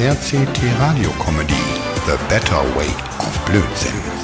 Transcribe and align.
RCT 0.00 0.62
Radio 0.80 1.10
Comedy 1.18 1.52
The 2.06 2.16
Better 2.30 2.62
Way 2.74 2.88
of 3.18 3.38
Blödsinn. 3.44 4.19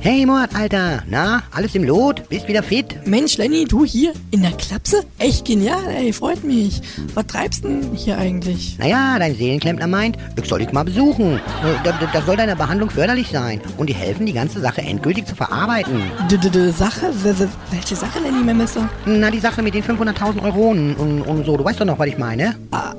Hey 0.00 0.24
Mord, 0.24 0.54
Alter. 0.54 1.02
Na, 1.08 1.42
alles 1.50 1.74
im 1.74 1.82
Lot? 1.82 2.28
Bist 2.28 2.46
wieder 2.46 2.62
fit? 2.62 3.04
Mensch, 3.04 3.36
Lenny, 3.36 3.64
du 3.64 3.84
hier 3.84 4.12
in 4.30 4.42
der 4.42 4.52
Klapse? 4.52 5.02
Echt 5.18 5.44
genial, 5.44 5.82
ey, 5.88 6.12
freut 6.12 6.44
mich. 6.44 6.80
Was 7.14 7.26
treibst 7.26 7.64
denn 7.64 7.82
hier 7.94 8.16
eigentlich? 8.16 8.78
Naja, 8.78 9.18
dein 9.18 9.34
Seelenklempner 9.34 9.88
meint, 9.88 10.16
ich 10.40 10.48
soll 10.48 10.60
dich 10.60 10.70
mal 10.72 10.84
besuchen. 10.84 11.34
Äh, 11.38 11.92
Das, 12.12 12.24
soll 12.26 12.36
deiner 12.36 12.54
Behandlung 12.54 12.90
förderlich 12.90 13.28
sein 13.32 13.60
und 13.76 13.88
dir 13.88 13.96
helfen, 13.96 14.24
die 14.24 14.32
ganze 14.32 14.60
Sache 14.60 14.82
endgültig 14.82 15.26
zu 15.26 15.34
verarbeiten. 15.34 16.00
Sache? 16.72 17.12
Welche 17.72 17.96
Sache, 17.96 18.20
Lenny, 18.20 18.44
mein 18.44 18.56
Messer? 18.58 18.88
Na, 19.04 19.32
die 19.32 19.40
Sache 19.40 19.62
mit 19.62 19.74
den 19.74 19.82
500.000 19.82 20.42
Euro 20.42 20.68
und, 20.68 20.94
und, 20.94 21.22
und 21.22 21.44
so. 21.44 21.56
Du 21.56 21.64
weißt 21.64 21.80
doch 21.80 21.86
noch, 21.86 21.98
was 21.98 22.06
ich 22.06 22.18
meine? 22.18 22.54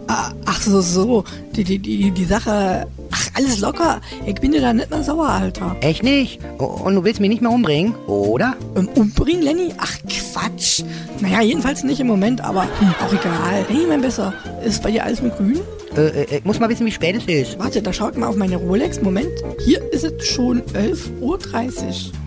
Ach 0.09 0.61
so, 0.61 0.81
so. 0.81 1.23
Die, 1.55 1.63
die, 1.63 1.77
die, 1.77 2.11
die 2.11 2.25
Sache. 2.25 2.87
Ach, 3.11 3.27
alles 3.35 3.59
locker. 3.59 4.01
Ich 4.25 4.35
bin 4.35 4.51
dir 4.51 4.61
da 4.61 4.73
nicht 4.73 4.89
mehr 4.89 5.03
sauer, 5.03 5.29
Alter. 5.29 5.75
Echt 5.81 6.03
nicht? 6.03 6.39
Und 6.57 6.95
du 6.95 7.03
willst 7.03 7.19
mich 7.19 7.29
nicht 7.29 7.41
mehr 7.41 7.51
umbringen, 7.51 7.95
oder? 8.07 8.55
Ähm, 8.75 8.89
umbringen, 8.95 9.43
Lenny? 9.43 9.73
Ach, 9.77 9.93
Quatsch. 10.07 10.83
Naja, 11.19 11.41
jedenfalls 11.41 11.83
nicht 11.83 11.99
im 11.99 12.07
Moment, 12.07 12.41
aber 12.41 12.63
hm, 12.63 12.93
auch 13.05 13.13
egal. 13.13 13.65
Hey, 13.67 13.85
mein 13.87 14.01
Besser, 14.01 14.33
ist 14.65 14.81
bei 14.81 14.91
dir 14.91 15.03
alles 15.03 15.21
mit 15.21 15.35
grün? 15.37 15.59
Äh, 15.95 16.23
äh, 16.23 16.37
ich 16.37 16.45
muss 16.45 16.59
mal 16.59 16.69
wissen, 16.69 16.85
wie 16.85 16.91
spät 16.91 17.15
es 17.15 17.25
ist. 17.25 17.59
Warte, 17.59 17.81
da 17.81 17.93
schaut 17.93 18.17
mal 18.17 18.27
auf 18.27 18.35
meine 18.35 18.55
Rolex. 18.55 19.01
Moment, 19.01 19.31
hier 19.63 19.81
ist 19.91 20.03
es 20.03 20.27
schon 20.27 20.61
11.30 20.73 21.21
Uhr. 21.21 21.39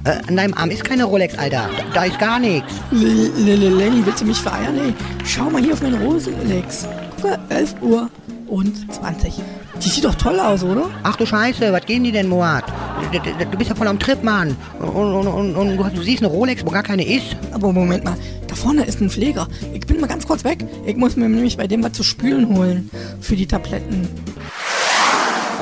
Äh, 0.04 0.18
an 0.28 0.36
deinem 0.36 0.54
Arm 0.54 0.70
ist 0.70 0.84
keine 0.84 1.04
Rolex, 1.04 1.36
Alter. 1.36 1.68
Da, 1.76 1.84
da 1.94 2.04
ist 2.04 2.18
gar 2.18 2.38
nichts. 2.38 2.72
Lenny, 2.92 4.02
willst 4.04 4.20
du 4.20 4.26
mich 4.26 4.38
vereiern, 4.38 4.78
ey? 4.78 4.94
Schau 5.24 5.50
mal 5.50 5.62
hier 5.62 5.72
auf 5.72 5.82
meine 5.82 6.00
Rolex. 6.00 6.86
Gucke, 7.22 7.38
11 7.50 7.74
Uhr 7.82 8.10
und 8.48 8.92
20. 8.92 9.34
Die 9.82 9.88
sieht 9.88 10.04
doch 10.04 10.14
toll 10.16 10.38
aus, 10.40 10.64
oder? 10.64 10.90
Ach 11.04 11.16
du 11.16 11.24
Scheiße, 11.24 11.72
was 11.72 11.86
gehen 11.86 12.02
die 12.04 12.12
denn, 12.12 12.28
Moat? 12.28 12.64
Du, 13.12 13.58
bist 13.58 13.70
ja 13.70 13.76
voll 13.76 13.86
am 13.86 13.98
Trip, 13.98 14.22
Mann. 14.22 14.56
Und, 14.80 14.88
und, 14.88 15.26
und, 15.26 15.56
und 15.56 15.76
du, 15.76 15.84
du 15.84 16.02
siehst 16.02 16.22
eine 16.22 16.32
Rolex, 16.32 16.64
wo 16.64 16.70
gar 16.70 16.82
keine 16.82 17.06
ist. 17.06 17.36
Aber 17.52 17.72
Moment 17.72 18.04
mal, 18.04 18.16
da 18.48 18.54
vorne 18.54 18.84
ist 18.84 19.00
ein 19.00 19.08
Pfleger. 19.08 19.46
Ich 19.72 19.86
bin 19.86 20.00
mal 20.00 20.06
ganz 20.08 20.26
kurz 20.26 20.44
weg. 20.44 20.64
Ich 20.84 20.96
muss 20.96 21.16
mir 21.16 21.28
nämlich 21.28 21.56
bei 21.56 21.66
dem 21.66 21.82
was 21.84 21.92
zu 21.92 22.02
spülen 22.02 22.48
holen. 22.56 22.90
Für 23.20 23.36
die 23.36 23.46
Tabletten. 23.46 24.08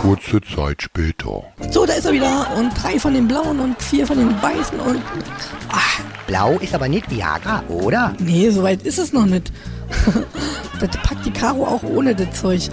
Kurze 0.00 0.40
Zeit 0.40 0.82
später. 0.82 1.42
So, 1.70 1.84
da 1.84 1.92
ist 1.92 2.06
er 2.06 2.12
wieder. 2.12 2.56
Und 2.56 2.70
drei 2.82 2.98
von 2.98 3.12
den 3.12 3.28
blauen 3.28 3.60
und 3.60 3.80
vier 3.82 4.06
von 4.06 4.16
den 4.16 4.30
weißen 4.42 4.80
und... 4.80 5.02
Ach, 5.70 6.00
Blau 6.26 6.58
ist 6.58 6.74
aber 6.74 6.88
nicht 6.88 7.10
Viagra, 7.10 7.62
oder? 7.68 8.14
nee, 8.18 8.48
so 8.50 8.62
weit 8.62 8.82
ist 8.82 8.98
es 8.98 9.12
noch 9.12 9.26
nicht. 9.26 9.52
das 10.80 10.96
packt 11.02 11.24
die 11.26 11.30
Karo 11.30 11.64
auch 11.64 11.82
ohne 11.82 12.14
das 12.14 12.40
Zeug. 12.40 12.68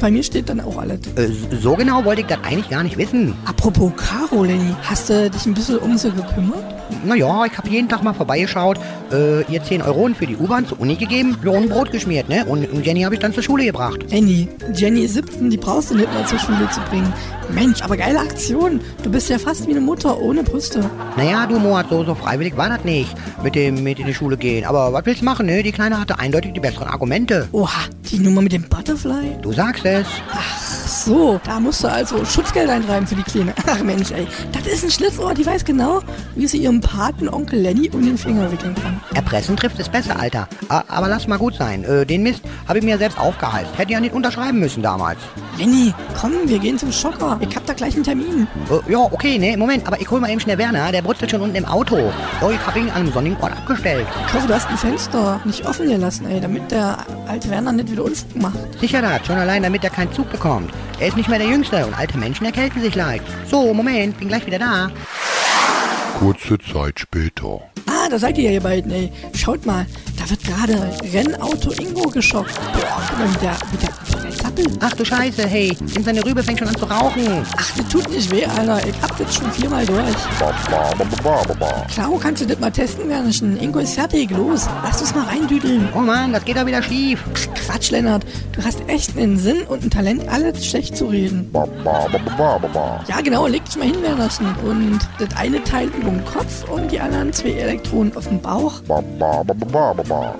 Bei 0.00 0.10
mir 0.10 0.22
steht 0.22 0.48
dann 0.48 0.60
auch 0.60 0.76
alles. 0.78 1.00
Äh, 1.16 1.28
so 1.60 1.74
genau 1.74 2.04
wollte 2.04 2.22
ich 2.22 2.26
das 2.26 2.38
eigentlich 2.42 2.68
gar 2.68 2.82
nicht 2.82 2.98
wissen. 2.98 3.34
Apropos 3.44 3.92
Karo, 3.96 4.44
Lenny, 4.44 4.74
hast 4.82 5.08
du 5.08 5.30
dich 5.30 5.46
ein 5.46 5.54
bisschen 5.54 5.78
um 5.78 5.96
sie 5.96 6.10
gekümmert? 6.10 6.65
Naja, 7.04 7.44
ich 7.44 7.56
habe 7.56 7.68
jeden 7.68 7.88
Tag 7.88 8.02
mal 8.02 8.14
vorbeigeschaut, 8.14 8.78
äh, 9.12 9.42
ihr 9.52 9.62
10 9.62 9.82
Euro 9.82 10.08
für 10.14 10.26
die 10.26 10.36
U-Bahn 10.36 10.66
zur 10.66 10.80
Uni 10.80 10.96
gegeben, 10.96 11.36
Lohn 11.42 11.68
Brot 11.68 11.90
geschmiert, 11.90 12.28
ne? 12.28 12.44
Und, 12.44 12.70
und 12.70 12.86
Jenny 12.86 13.02
habe 13.02 13.14
ich 13.14 13.20
dann 13.20 13.32
zur 13.32 13.42
Schule 13.42 13.64
gebracht. 13.64 14.04
Jenny 14.10 15.00
ist 15.00 15.14
17, 15.14 15.50
die 15.50 15.56
brauchst 15.56 15.90
du 15.90 15.96
nicht 15.96 16.12
mal 16.12 16.26
zur 16.26 16.38
Schule 16.38 16.68
zu 16.70 16.80
bringen. 16.82 17.12
Mensch, 17.50 17.82
aber 17.82 17.96
geile 17.96 18.20
Aktion. 18.20 18.80
Du 19.02 19.10
bist 19.10 19.28
ja 19.30 19.38
fast 19.38 19.66
wie 19.66 19.70
eine 19.70 19.80
Mutter 19.80 20.20
ohne 20.20 20.42
Brüste. 20.42 20.88
Naja, 21.16 21.46
du 21.46 21.58
Moat, 21.58 21.86
so, 21.90 22.04
so 22.04 22.14
freiwillig 22.14 22.56
war 22.56 22.68
das 22.68 22.84
nicht, 22.84 23.14
mit 23.42 23.54
dem 23.54 23.82
mit 23.82 23.98
in 23.98 24.06
die 24.06 24.14
Schule 24.14 24.36
gehen. 24.36 24.64
Aber 24.64 24.92
was 24.92 25.06
willst 25.06 25.20
du 25.22 25.24
machen, 25.24 25.46
ne? 25.46 25.62
Die 25.62 25.72
Kleine 25.72 26.00
hatte 26.00 26.18
eindeutig 26.18 26.52
die 26.52 26.60
besseren 26.60 26.88
Argumente. 26.88 27.48
Oha, 27.52 27.70
die 28.10 28.18
Nummer 28.18 28.42
mit 28.42 28.52
dem 28.52 28.68
Butterfly? 28.68 29.36
Du 29.42 29.52
sagst 29.52 29.84
es. 29.84 30.06
Ach 30.32 30.65
so, 30.86 31.40
da 31.44 31.60
musst 31.60 31.82
du 31.84 31.88
also 31.88 32.24
Schutzgeld 32.24 32.70
eintreiben 32.70 33.06
für 33.06 33.16
die 33.16 33.22
Kleine. 33.22 33.52
Ach 33.66 33.82
Mensch, 33.82 34.10
ey, 34.12 34.26
das 34.52 34.66
ist 34.66 34.84
ein 34.84 34.90
Schlitzohr, 34.90 35.34
die 35.34 35.44
weiß 35.44 35.64
genau, 35.64 36.00
wie 36.34 36.46
sie 36.46 36.58
ihrem 36.58 36.80
Paten 36.80 37.28
Onkel 37.28 37.60
Lenny 37.60 37.90
um 37.92 38.04
den 38.04 38.16
Finger 38.16 38.50
wickeln 38.50 38.74
kann. 38.74 39.00
Erpressen 39.14 39.56
trifft 39.56 39.78
es 39.78 39.88
besser, 39.88 40.18
Alter. 40.18 40.48
Aber 40.68 41.08
lass 41.08 41.26
mal 41.26 41.38
gut 41.38 41.54
sein. 41.54 41.84
Äh, 41.84 42.06
den 42.06 42.22
Mist 42.22 42.42
habe 42.68 42.78
ich 42.78 42.84
mir 42.84 42.98
selbst 42.98 43.18
aufgeheißt. 43.18 43.76
Hätte 43.76 43.92
ja 43.92 44.00
nicht 44.00 44.14
unterschreiben 44.14 44.60
müssen 44.60 44.82
damals. 44.82 45.18
Lenny, 45.58 45.92
komm, 46.20 46.32
wir 46.46 46.58
gehen 46.58 46.78
zum 46.78 46.92
Schocker. 46.92 47.38
Ich 47.40 47.54
hab 47.56 47.66
da 47.66 47.72
gleich 47.72 47.94
einen 47.94 48.04
Termin. 48.04 48.46
Äh, 48.70 48.92
ja, 48.92 48.98
okay, 48.98 49.38
ne, 49.38 49.56
Moment, 49.56 49.86
aber 49.86 50.00
ich 50.00 50.10
hol 50.10 50.20
mal 50.20 50.30
eben 50.30 50.40
schnell 50.40 50.58
Werner, 50.58 50.92
der 50.92 51.02
brutzelt 51.02 51.30
schon 51.30 51.40
unten 51.40 51.56
im 51.56 51.64
Auto. 51.64 52.12
So, 52.40 52.50
ich 52.50 52.66
hab 52.66 52.76
ihn 52.76 52.88
an 52.90 53.02
einem 53.02 53.12
sonnigen 53.12 53.36
Ort 53.40 53.52
abgestellt. 53.52 54.06
Ich 54.26 54.34
hoffe, 54.34 54.46
du 54.46 54.54
hast 54.54 54.68
ein 54.68 54.76
Fenster 54.76 55.40
nicht 55.44 55.66
offen 55.66 55.88
gelassen, 55.88 56.26
ey, 56.26 56.40
damit 56.40 56.70
der 56.70 56.98
alte 57.26 57.50
Werner 57.50 57.72
nicht 57.72 57.90
wieder 57.90 58.04
Unfug 58.04 58.36
macht. 58.40 58.58
Sicher 58.80 59.02
das, 59.02 59.26
schon 59.26 59.36
allein 59.36 59.62
damit 59.62 59.82
er 59.84 59.90
keinen 59.90 60.12
Zug 60.12 60.30
bekommt. 60.30 60.70
Er 60.98 61.08
ist 61.08 61.16
nicht 61.16 61.28
mehr 61.28 61.38
der 61.38 61.48
Jüngste 61.48 61.84
und 61.86 61.94
alte 61.94 62.16
Menschen 62.18 62.46
erkälten 62.46 62.80
sich 62.80 62.94
leicht. 62.94 63.24
So, 63.50 63.74
Moment, 63.74 64.18
bin 64.18 64.28
gleich 64.28 64.46
wieder 64.46 64.58
da. 64.58 64.90
Kurze 66.18 66.58
Zeit 66.58 67.00
später. 67.00 67.60
Ah, 68.06 68.08
da 68.08 68.20
seid 68.20 68.38
ihr 68.38 68.44
ja 68.44 68.50
ihr 68.52 68.60
beiden, 68.60 68.92
ey. 68.92 69.10
Schaut 69.34 69.66
mal, 69.66 69.84
da 70.16 70.30
wird 70.30 70.44
gerade 70.44 70.74
Rennauto 71.12 71.72
Ingo 71.72 72.08
geschockt. 72.08 72.54
Boah, 72.54 73.02
guck 73.08 73.18
mal, 73.18 73.34
wie 73.34 73.38
der, 73.38 73.56
wie 73.72 73.76
der, 73.78 74.36
zappelt. 74.36 74.78
Ach 74.80 74.92
du 74.92 75.04
Scheiße, 75.04 75.46
hey, 75.46 75.76
nimm 75.94 76.04
seine 76.04 76.24
Rübe 76.24 76.42
fängt 76.42 76.58
schon 76.58 76.68
an 76.68 76.76
zu 76.76 76.84
rauchen. 76.84 77.44
Ach, 77.56 77.70
das 77.76 77.88
tut 77.88 78.08
nicht 78.10 78.30
weh, 78.30 78.44
Alter. 78.44 78.86
Ich 78.86 78.94
hab 79.02 79.16
das 79.18 79.34
schon 79.34 79.50
viermal 79.50 79.84
durch. 79.84 80.16
Klar, 81.88 82.10
kannst 82.20 82.42
du 82.42 82.46
das 82.46 82.58
mal 82.58 82.70
testen, 82.70 83.08
Wernerchen. 83.08 83.60
Ingo 83.60 83.78
ist 83.80 83.94
fertig, 83.94 84.30
los. 84.30 84.66
Lass 84.82 85.00
uns 85.00 85.14
mal 85.14 85.24
reindüdeln. 85.24 85.88
Oh 85.94 86.00
Mann, 86.00 86.32
das 86.32 86.44
geht 86.44 86.56
doch 86.56 86.66
wieder 86.66 86.82
schief. 86.82 87.22
Ach, 87.34 87.54
Quatsch, 87.66 87.90
Lennart. 87.90 88.24
Du 88.52 88.62
hast 88.64 88.80
echt 88.88 89.16
einen 89.16 89.38
Sinn 89.38 89.62
und 89.68 89.82
ein 89.82 89.90
Talent, 89.90 90.28
alles 90.28 90.64
schlecht 90.66 90.96
zu 90.96 91.06
reden. 91.06 91.50
Ja, 93.08 93.20
genau, 93.22 93.46
leg 93.46 93.64
dich 93.64 93.76
mal 93.76 93.86
hin, 93.86 94.02
Wernerchen. 94.02 94.54
Und 94.64 95.00
das 95.18 95.36
eine 95.36 95.62
Teil 95.64 95.88
über 95.88 96.10
den 96.10 96.24
Kopf 96.24 96.68
und 96.70 96.90
die 96.90 97.00
anderen 97.00 97.32
zwei 97.32 97.50
Elektronen 97.96 98.16
auf 98.16 98.28
den 98.28 98.40
Bauch. 98.40 98.80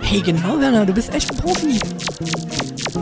Hey, 0.00 0.20
genau, 0.20 0.60
Werner, 0.60 0.84
du 0.84 0.92
bist 0.92 1.14
echt 1.14 1.30
ein 1.30 1.36
Profi. 1.38 1.80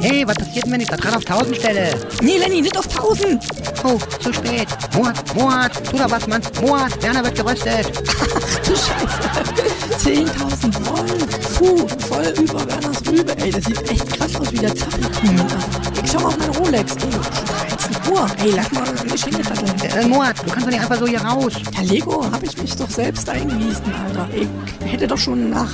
Hey, 0.01 0.27
was 0.27 0.37
passiert 0.37 0.67
denn, 0.67 0.73
wenn 0.73 0.81
ich 0.81 0.89
da 0.89 0.97
dran 0.97 1.15
auf 1.15 1.27
1000 1.27 1.57
stelle? 1.57 1.91
Nee, 2.23 2.39
Lenny, 2.39 2.61
nicht 2.61 2.77
auf 2.77 2.87
1000. 2.87 3.43
Oh, 3.85 3.99
zu 4.21 4.33
spät. 4.33 4.69
Moat, 4.95 5.35
Moat, 5.35 5.73
tu 5.91 5.97
da 5.97 6.11
was, 6.11 6.27
Mann. 6.27 6.43
Moat, 6.61 7.03
Werner 7.03 7.25
wird 7.25 7.35
geröstet. 7.35 7.93
Ach 8.09 8.59
du 8.67 8.77
Scheiße. 8.77 9.45
10.000 10.11 10.87
Volt. 10.87 11.31
Puh, 11.55 11.89
voll 12.07 12.35
über 12.39 12.67
Werners 12.69 13.03
Rübe. 13.09 13.37
Ey, 13.39 13.51
das 13.51 13.65
sieht 13.65 13.91
echt 13.91 14.09
krass 14.13 14.37
aus 14.37 14.53
wie 14.53 14.59
der 14.59 14.75
Zappel. 14.75 15.01
Moment 15.23 15.51
mal. 15.51 15.59
Ich 16.05 16.11
schau 16.13 16.21
mal 16.21 16.29
auf 16.29 16.39
meine 16.39 16.59
Rolex. 16.59 16.95
Ey, 16.95 17.11
schon 17.13 17.74
13 17.89 18.13
Uhr. 18.13 18.27
Ey, 18.39 18.53
lass 18.55 18.73
mal 18.73 18.85
die 19.13 19.19
Schenke 19.19 19.43
datteln. 19.43 19.81
Äh, 19.81 20.07
Moat, 20.07 20.39
du 20.39 20.51
kannst 20.51 20.67
doch 20.67 20.71
nicht 20.71 20.81
einfach 20.81 20.99
so 20.99 21.07
hier 21.07 21.21
raus. 21.21 21.53
Ja, 21.75 21.83
Lego, 21.83 22.25
hab 22.31 22.43
ich 22.43 22.57
mich 22.59 22.77
doch 22.77 22.91
selbst 22.91 23.29
eingewiesen, 23.29 23.93
Alter. 24.07 24.29
Ich 24.35 24.93
hätte 24.93 25.07
doch 25.07 25.19
schon 25.19 25.51
nach 25.51 25.71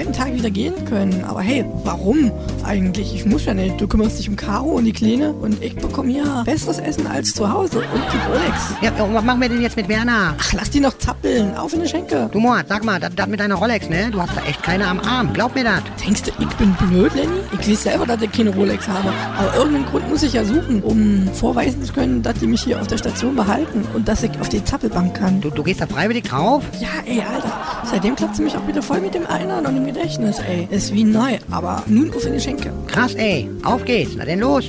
einem 0.00 0.12
Tag 0.12 0.34
wieder 0.34 0.50
gehen 0.50 0.84
können. 0.86 1.24
Aber 1.24 1.40
hey, 1.40 1.64
warum 1.84 2.30
eigentlich? 2.64 3.14
Ich 3.14 3.26
muss 3.26 3.44
ja 3.44 3.54
nicht. 3.54 3.80
Du 3.80 3.86
kümmerst 3.86 4.18
dich 4.18 4.28
um 4.28 4.36
Caro 4.36 4.70
und 4.70 4.84
die 4.84 4.92
Kleine 4.92 5.32
und 5.32 5.62
ich 5.62 5.74
bekomme 5.76 6.10
hier 6.10 6.42
besseres 6.44 6.78
Essen 6.78 7.06
als 7.06 7.34
zu 7.34 7.50
Hause 7.50 7.78
und 7.78 8.02
die 8.12 8.18
Rolex. 8.28 8.74
Ja, 8.82 9.04
und 9.04 9.14
was 9.14 9.24
machen 9.24 9.40
wir 9.40 9.48
denn 9.48 9.60
jetzt 9.60 9.76
mit 9.76 9.88
Werner? 9.88 10.34
Ach, 10.38 10.52
lass 10.52 10.70
die 10.70 10.80
noch 10.80 10.96
zappeln. 10.98 11.56
Auf 11.56 11.72
in 11.72 11.82
die 11.82 11.88
Schenke. 11.88 12.28
Du 12.32 12.40
Moat, 12.40 12.66
sag 12.68 12.84
mal, 12.84 12.98
das 12.98 13.26
mit 13.26 13.40
deiner 13.40 13.56
Rolex, 13.56 13.88
ne? 13.88 14.10
Du 14.10 14.20
hast 14.20 14.36
da 14.36 14.42
echt 14.42 14.62
keine 14.62 14.86
am 14.86 15.00
Arm. 15.00 15.32
Glaub 15.32 15.54
mir 15.54 15.64
das. 15.64 15.82
Denkst 16.04 16.22
du, 16.22 16.30
ich 16.38 16.56
bin 16.56 16.74
blöd, 16.74 17.14
Lenny? 17.14 17.40
Ich 17.60 17.70
weiß 17.70 17.82
selber, 17.82 18.06
dass 18.06 18.22
ich 18.22 18.32
keine 18.32 18.50
Rolex 18.50 18.88
habe. 18.88 19.12
Aber 19.38 19.54
irgendeinen 19.56 19.86
Grund 19.86 20.08
muss 20.08 20.22
ich 20.22 20.32
ja 20.32 20.44
suchen, 20.44 20.82
um 20.82 21.28
vorweisen 21.34 21.82
zu 21.84 21.92
können, 21.92 22.22
dass 22.22 22.34
die 22.34 22.46
mich 22.46 22.62
hier 22.62 22.80
auf 22.80 22.86
der 22.86 22.98
Station 22.98 23.36
behalten 23.36 23.86
und 23.94 24.08
dass 24.08 24.22
ich 24.22 24.30
auf 24.40 24.48
die 24.48 24.64
Zappelbank 24.64 25.14
kann. 25.14 25.40
Du, 25.40 25.50
du 25.50 25.62
gehst 25.62 25.80
da 25.80 25.86
freiwillig 25.86 26.24
drauf? 26.24 26.64
Ja, 26.80 26.88
ey, 27.06 27.20
Alter. 27.20 27.52
Seitdem 27.84 28.16
klappt 28.16 28.36
sie 28.36 28.42
mich 28.42 28.56
auch 28.56 28.66
wieder 28.66 28.82
voll 28.82 29.00
mit 29.00 29.14
dem 29.14 29.24
Erinnern 29.24 29.66
und 29.66 29.74
dem 29.74 29.86
Gedächtnis, 29.92 30.38
ey. 30.38 30.68
Ist 30.70 30.94
wie 30.94 31.02
neu, 31.02 31.38
aber 31.50 31.82
nun 31.86 32.10
auf 32.10 32.24
in 32.24 32.34
die 32.34 32.40
Schenke. 32.40 32.72
Krass, 32.86 33.14
ey. 33.16 33.50
Auf 33.64 33.84
geht's. 33.84 34.14
Na 34.14 34.24
denn 34.24 34.38
los. 34.38 34.66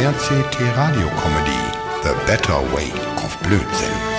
RCT 0.00 0.56
Radio 0.74 1.06
Comedy 1.22 1.60
The 2.02 2.14
Better 2.26 2.62
Way 2.72 2.90
of 3.16 3.36
Blödsinn. 3.42 4.09